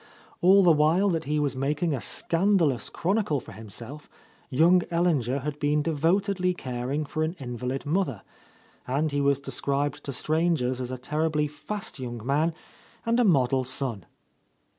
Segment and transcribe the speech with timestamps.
[0.41, 4.09] All the while that he was making a scandalous chronicle for himself,
[4.49, 8.23] young Ellinger had been devotedly caring for an invalid mother,
[8.87, 12.55] and he was described to strangers as a terribly fast young man
[13.05, 14.07] and a model son.